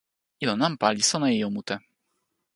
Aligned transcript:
ilo 0.43 0.53
nanpa 0.61 0.85
li 0.95 1.03
sona 1.09 1.27
e 1.31 1.35
ijo 1.37 1.49
mute. 1.55 1.75